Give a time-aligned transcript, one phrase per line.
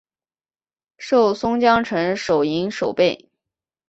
[0.97, 3.29] 授松江城守营守备。